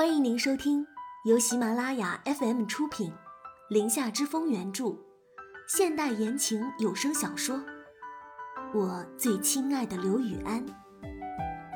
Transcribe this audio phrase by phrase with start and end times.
[0.00, 0.86] 欢迎您收听
[1.26, 3.10] 由喜马拉雅 FM 出品，
[3.68, 4.96] 《林下之风》原著，
[5.68, 7.58] 现代言情有声小说
[8.72, 10.66] 《我最亲爱的刘雨安》。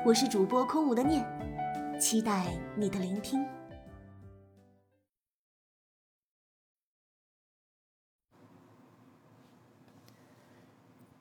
[0.03, 1.23] 我是主播空无的念，
[2.01, 3.45] 期待你的聆听。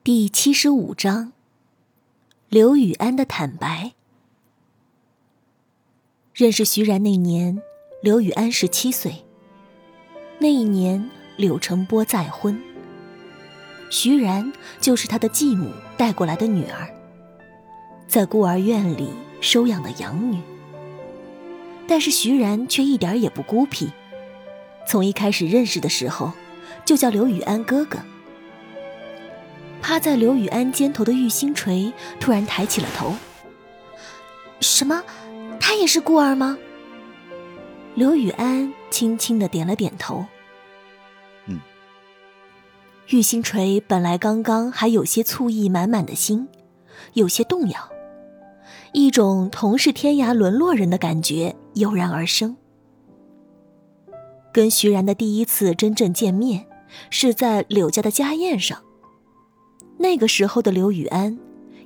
[0.03, 1.35] 第七十五章，
[2.49, 3.93] 刘雨安的坦白。
[6.35, 7.63] 认识徐然那年，
[8.03, 9.15] 刘雨安十七岁。
[10.41, 12.61] 那一年，柳成波再婚，
[13.89, 16.93] 徐然就是他的继母带过来的女儿，
[18.09, 19.11] 在孤儿院里
[19.41, 20.41] 收养的养女。
[21.87, 23.93] 但是徐然却一点也不孤僻，
[24.89, 26.33] 从一开始认识的时候，
[26.85, 28.01] 就叫刘雨安哥哥。
[29.81, 33.15] 趴在刘雨安肩头的玉星锤突然抬起了头。
[34.59, 35.01] 什么？
[35.75, 36.57] 他也是孤儿吗？
[37.97, 40.25] 刘雨安轻轻的点了点头。
[41.49, 41.59] 嗯。
[43.09, 46.47] 玉星锤本来刚刚还有些醋意满满的心，
[47.15, 47.91] 有些动摇，
[48.93, 52.57] 一种同是天涯沦落人的感觉油然而生。
[54.53, 56.69] 跟徐然的第一次真正见面，
[57.11, 58.81] 是在柳家的家宴上。
[59.99, 61.37] 那个时候的刘雨安，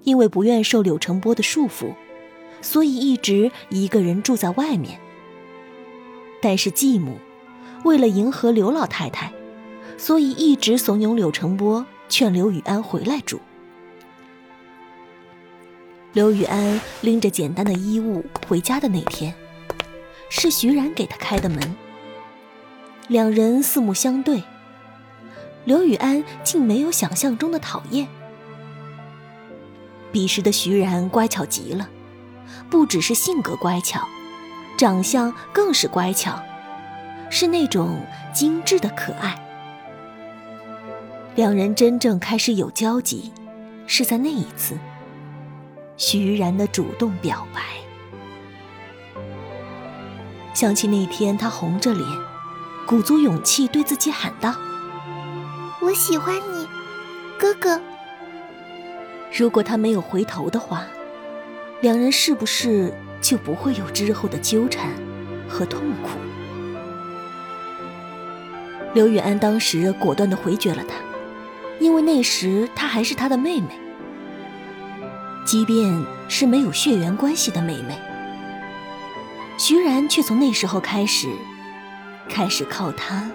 [0.02, 1.94] 因为不愿受柳成波的束缚。
[2.60, 5.00] 所以一直一个人住在外面。
[6.40, 7.18] 但是继母
[7.84, 9.32] 为了迎合刘老太太，
[9.96, 13.40] 所以一直怂恿柳成波劝刘雨安回来住。
[16.12, 19.34] 刘雨安拎着简单的衣物回家的那天，
[20.28, 21.76] 是徐然给他开的门。
[23.08, 24.42] 两人四目相对，
[25.64, 28.08] 刘雨安竟没有想象中的讨厌。
[30.10, 31.88] 彼时的徐然乖巧极了。
[32.70, 34.06] 不只是性格乖巧，
[34.76, 36.40] 长相更是乖巧，
[37.30, 38.00] 是那种
[38.34, 39.42] 精致的可爱。
[41.34, 43.32] 两人真正开始有交集，
[43.86, 44.78] 是在那一次，
[45.96, 47.62] 徐然的主动表白。
[50.52, 52.04] 想起那天，他红着脸，
[52.86, 54.54] 鼓足勇气对自己喊道
[55.80, 56.68] ：“我喜欢你，
[57.38, 57.80] 哥哥。”
[59.32, 60.84] 如果他没有回头的话。
[61.80, 64.90] 两人是不是就不会有之后的纠缠
[65.48, 66.18] 和痛苦？
[68.94, 70.96] 刘雨安当时果断的回绝了他，
[71.78, 73.78] 因为那时她还是他的妹妹，
[75.44, 77.96] 即便是没有血缘关系的妹妹。
[79.56, 81.28] 徐然却从那时候开始，
[82.28, 83.30] 开始靠他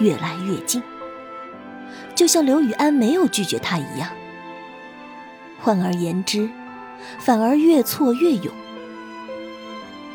[0.00, 0.82] 越来越近，
[2.16, 4.10] 就像刘雨安没有拒绝他一样。
[5.60, 6.50] 换而言之。
[7.18, 8.52] 反而越挫越勇。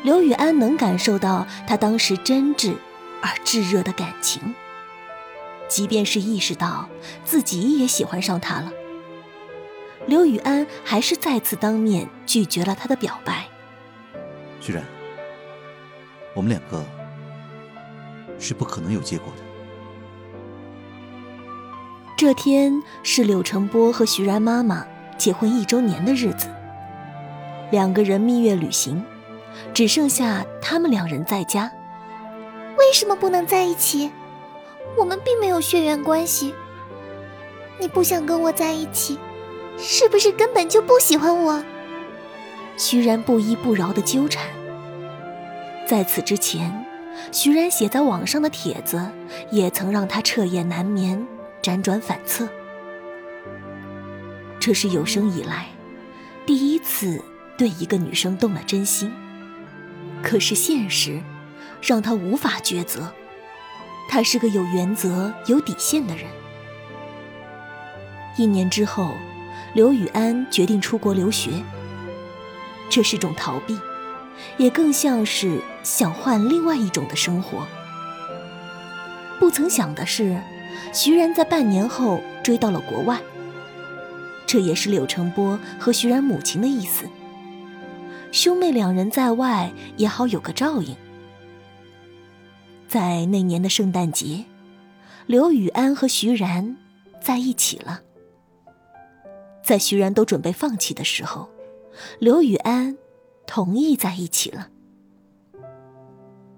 [0.02, 2.74] 刘雨安能感受到他当时真挚
[3.20, 4.54] 而炙热的感情，
[5.68, 6.88] 即便是意识到
[7.24, 8.72] 自己也喜欢上他了，
[10.06, 13.46] 刘雨安还是再次当面拒绝了他的表白。
[14.58, 14.82] 徐然，
[16.34, 16.82] 我们两个
[18.38, 19.42] 是不可能有结果的。
[22.16, 24.86] 这天是柳成波和徐然妈妈
[25.18, 26.48] 结婚一周年的日子。
[27.70, 29.04] 两个人蜜月旅行，
[29.72, 31.70] 只剩下他们两人在家。
[32.76, 34.10] 为什么不能在一起？
[34.96, 36.52] 我们并没有血缘关系。
[37.78, 39.18] 你不想跟我在一起，
[39.78, 41.64] 是不是根本就不喜欢我？
[42.76, 44.44] 徐然不依不饶的纠缠。
[45.86, 46.84] 在此之前，
[47.30, 49.00] 徐然写在网上的帖子
[49.50, 51.26] 也曾让他彻夜难眠，
[51.62, 52.48] 辗转反侧。
[54.58, 55.66] 这是有生以来
[56.44, 57.22] 第一次。
[57.60, 59.12] 对一个女生动了真心，
[60.22, 61.20] 可是现实
[61.82, 63.12] 让他无法抉择。
[64.08, 66.24] 他是个有原则、有底线的人。
[68.38, 69.12] 一年之后，
[69.74, 71.50] 刘雨安决定出国留学。
[72.88, 73.78] 这是种逃避，
[74.56, 77.66] 也更像是想换另外一种的生活。
[79.38, 80.40] 不曾想的是，
[80.94, 83.20] 徐然在半年后追到了国外。
[84.46, 87.04] 这也是柳成波和徐然母亲的意思。
[88.32, 90.96] 兄妹两人在外也好有个照应。
[92.88, 94.44] 在那年的圣诞节，
[95.26, 96.76] 刘雨安和徐然
[97.20, 98.02] 在一起了。
[99.62, 101.48] 在徐然都准备放弃的时候，
[102.18, 102.96] 刘雨安
[103.46, 104.70] 同意在一起了。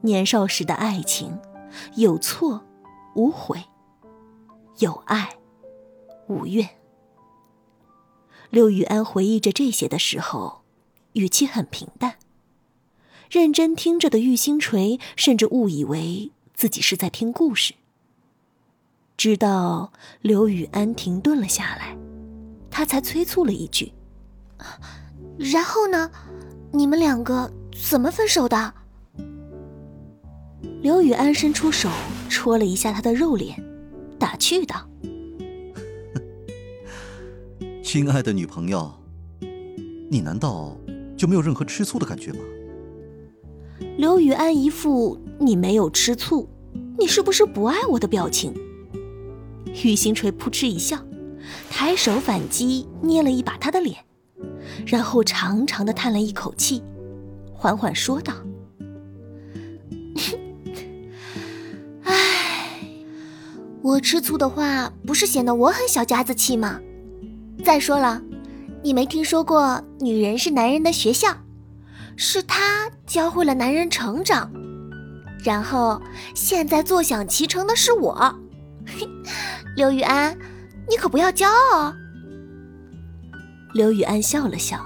[0.03, 1.39] 年少时的爱情，
[1.97, 2.63] 有错
[3.15, 3.63] 无悔，
[4.79, 5.37] 有爱
[6.29, 6.69] 无怨。
[8.51, 10.62] 刘雨安回忆着这些的时候。
[11.15, 12.17] 语气很平淡，
[13.31, 17.75] 认真听着的玉星锤甚至误以为自己是在听故事。
[19.17, 21.97] 直到刘雨安停顿了下来，
[22.71, 23.93] 他才催促了一句
[25.39, 26.11] ：“然后呢？
[26.73, 27.53] 你们两个
[27.89, 28.75] 怎么分手的？”
[30.81, 31.89] 刘雨安伸出手
[32.29, 33.63] 戳了一下他的肉脸，
[34.19, 34.89] 打趣道
[37.85, 38.93] ：“亲爱的女朋友，
[40.11, 40.77] 你难道
[41.23, 42.41] 就没有任何吃醋的感觉吗？”
[43.97, 46.49] 刘雨安一副“你没有吃醋，
[46.99, 48.53] 你是不是不爱我的”表情。
[49.85, 50.99] 玉星锤扑哧一笑，
[51.71, 54.05] 抬手反击，捏了一把他的脸，
[54.85, 56.83] 然后长长的叹了一口气，
[57.53, 58.35] 缓缓说道。
[63.81, 66.81] 我吃醋的话，不是显得我很小家子气吗？
[67.65, 68.21] 再说了，
[68.83, 71.29] 你没听说过“女人是男人的学校”，
[72.17, 74.51] 是她教会了男人成长，
[75.45, 76.03] 然后
[76.35, 78.35] 现在坐享其成的是我。
[79.77, 80.37] 刘雨安，
[80.89, 81.95] 你可不要骄傲哦。
[83.73, 84.85] 刘雨安笑了笑，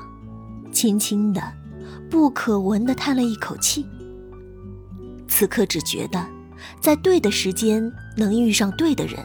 [0.70, 1.42] 轻轻的、
[2.10, 3.86] 不可闻的叹了一口气。
[5.26, 6.24] 此刻只觉得。
[6.80, 9.24] 在对的时间能遇上对的人，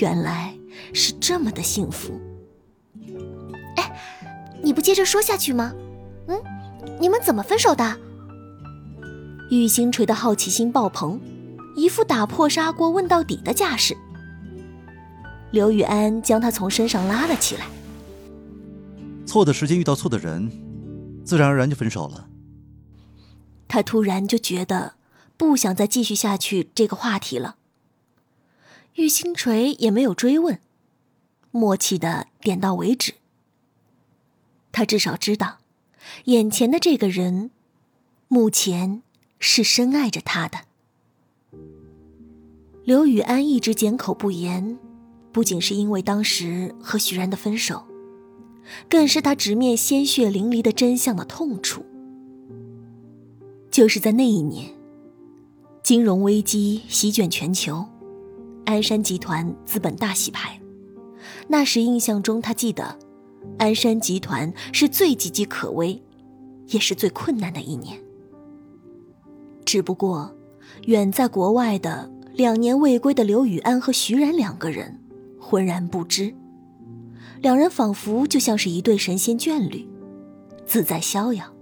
[0.00, 0.54] 原来
[0.92, 2.20] 是这么的幸福。
[4.76, 5.74] 不接着说下去吗？
[6.28, 6.40] 嗯，
[7.00, 7.98] 你们怎么分手的？
[9.50, 11.20] 玉星锤的好奇心爆棚，
[11.74, 13.96] 一副打破砂锅问到底的架势。
[15.50, 17.66] 刘雨安将他从身上拉了起来。
[19.24, 20.50] 错的时间遇到错的人，
[21.24, 22.28] 自然而然就分手了。
[23.66, 24.92] 他突然就觉得。
[25.38, 27.56] 不想再继续下去这个话题了。
[28.94, 30.58] 玉星锤也没有追问，
[31.50, 33.12] 默契的点到为止。
[34.76, 35.60] 他至少知道，
[36.26, 37.50] 眼前的这个人，
[38.28, 39.00] 目前
[39.38, 40.58] 是深爱着他的。
[42.84, 44.76] 刘雨安一直缄口不言，
[45.32, 47.86] 不仅是因为当时和徐然的分手，
[48.86, 51.82] 更是他直面鲜血淋漓的真相的痛楚。
[53.70, 54.74] 就是在那一年。
[55.82, 57.86] 金融危机席卷全球，
[58.66, 60.60] 鞍山集团资本大洗牌。
[61.48, 62.98] 那时印象中，他记得，
[63.58, 66.02] 鞍山集团是最岌岌可危，
[66.68, 67.98] 也是最困难的一年。
[69.64, 70.34] 只不过，
[70.86, 75.00] 远在国外的两年未归的刘雨安和徐然两个人
[75.40, 76.34] 浑然不知，
[77.40, 79.88] 两人仿佛就像是一对神仙眷侣，
[80.66, 81.52] 自在逍遥。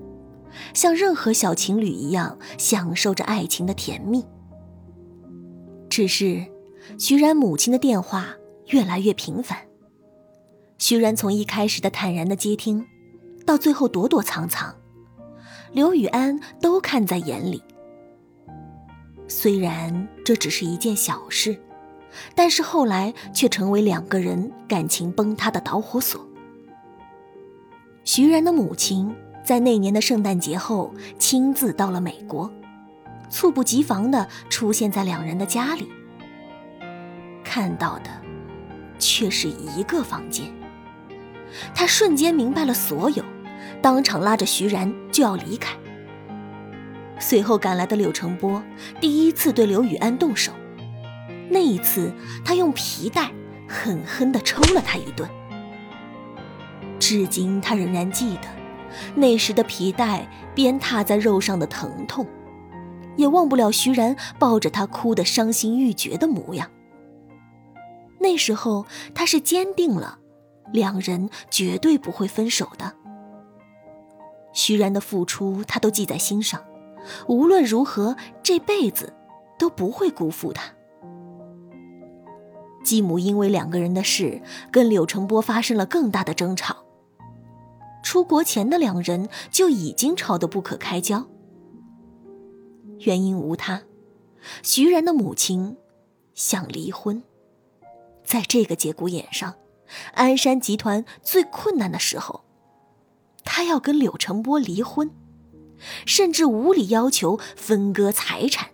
[0.73, 4.25] 像任何小情侣一样享受着爱情的甜蜜。
[5.89, 6.45] 只是，
[6.99, 8.35] 徐然母亲的电话
[8.69, 9.59] 越来越频繁。
[10.79, 12.87] 徐然从一开始的坦然的接听，
[13.47, 14.75] 到最后躲躲藏藏，
[15.73, 17.63] 刘雨安都看在眼里。
[19.29, 21.59] 虽然这只是一件小事，
[22.35, 26.21] 但是后来却成为两个人感情崩塌的导火索。
[28.05, 29.15] 徐然的母亲。
[29.45, 32.51] 在那年的圣诞节后，亲自到了美国，
[33.29, 35.93] 猝不及防地出现在两人的家里。
[37.45, 38.11] 看到的，
[38.99, 40.51] 却是一个房间。
[41.75, 43.25] 他瞬间明白了所有，
[43.83, 45.77] 当场拉着徐然就要离开。
[47.19, 48.63] 随后赶来的柳成波
[49.01, 50.53] 第一次对刘雨安动手，
[51.49, 52.13] 那一次
[52.45, 53.31] 他用皮带
[53.69, 55.29] 狠狠地抽了他一顿。
[56.99, 58.49] 至今他仍然记得。
[59.17, 60.25] 那时的皮带
[60.55, 62.25] 鞭挞在肉上的疼痛，
[63.17, 66.71] 也忘不了徐然抱着他哭得伤心欲绝的模样。
[68.21, 70.19] 那时候他是坚定了，
[70.73, 72.95] 两人绝对不会分手的。
[74.53, 76.65] 徐然的付出他都记在心上，
[77.27, 79.13] 无论如何这辈子
[79.59, 80.73] 都不会辜负他。
[82.85, 86.85] 继母因为两个人的事跟柳成波发生了更大的争吵。
[88.03, 91.27] 出国前的两人就已经吵得不可开交，
[92.99, 93.83] 原因无他，
[94.63, 95.79] 徐然的母亲
[96.35, 97.23] 想离婚。
[98.23, 99.55] 在这个节骨眼上，
[100.15, 102.45] 鞍山集团最困难的时候，
[103.45, 105.11] 他要跟柳成波离婚，
[106.07, 108.71] 甚至无理要求分割财产。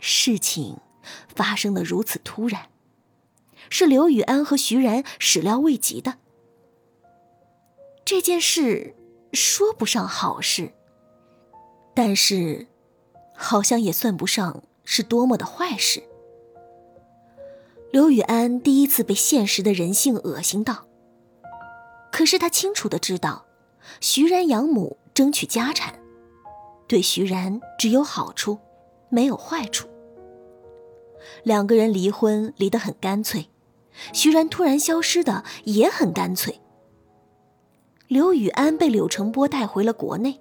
[0.00, 0.78] 事情
[1.34, 2.68] 发生的如此突然，
[3.70, 6.18] 是刘雨安和徐然始料未及的。
[8.04, 8.96] 这件事
[9.32, 10.72] 说不上好事，
[11.94, 12.66] 但是，
[13.34, 16.02] 好像也算不上是多么的坏事。
[17.92, 20.86] 刘雨安第一次被现实的人性恶心到，
[22.10, 23.44] 可是他清楚的知道，
[24.00, 26.00] 徐然养母争取家产，
[26.88, 28.58] 对徐然只有好处，
[29.10, 29.86] 没有坏处。
[31.42, 33.50] 两个人离婚离得很干脆，
[34.14, 36.62] 徐然突然消失的也很干脆。
[38.08, 40.40] 刘雨安被柳成波带回了国内，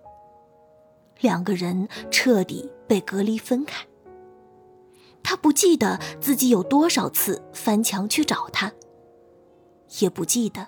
[1.20, 3.86] 两个人彻底被隔离分开。
[5.24, 8.72] 他不记得自己有多少次翻墙去找他，
[10.00, 10.68] 也不记得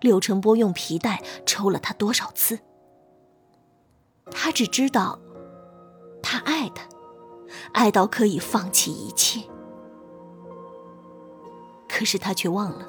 [0.00, 2.58] 柳成波用皮带抽了他多少次。
[4.30, 5.18] 他只知道，
[6.22, 6.88] 他爱他，
[7.72, 9.42] 爱到可以放弃一切。
[11.88, 12.88] 可是他却忘了，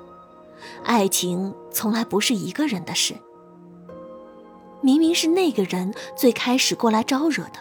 [0.83, 3.15] 爱情从来不是一个人的事。
[4.81, 7.59] 明明是那个人最开始过来招惹的。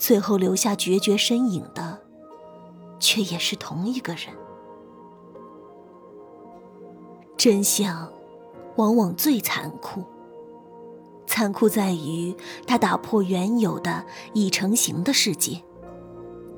[0.00, 2.00] 最后留下决绝身影的，
[2.98, 4.34] 却也是同一个人。
[7.36, 8.10] 真相，
[8.76, 10.02] 往往最残酷。
[11.26, 12.34] 残酷在于，
[12.66, 15.62] 它打破原有的已成型的世界，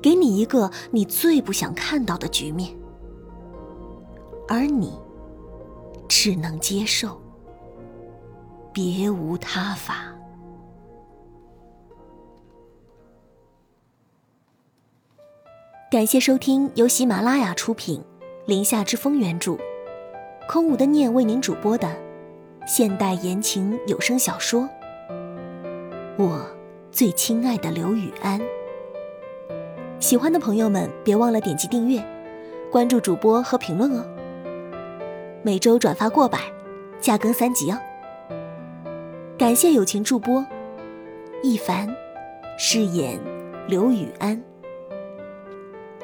[0.01, 2.73] 给你一个你最不想看到的局面，
[4.47, 4.97] 而你
[6.07, 7.21] 只能接受，
[8.71, 10.15] 别无他法。
[15.93, 17.99] 感谢收听由喜马拉雅出品，
[18.47, 19.55] 《林下之风》原著，
[20.47, 21.87] 空无的念为您主播的
[22.65, 24.61] 现代言情有声小说
[26.17, 26.43] 《我
[26.91, 28.39] 最亲爱的刘雨安》。
[29.99, 32.03] 喜欢的朋友们别忘了点击订阅、
[32.71, 34.03] 关注主播和评论哦。
[35.43, 36.39] 每周转发过百，
[36.99, 37.77] 加更三集哦。
[39.37, 40.43] 感谢友情助播
[41.43, 41.87] 一凡
[42.57, 43.19] 饰演
[43.67, 44.43] 刘雨安。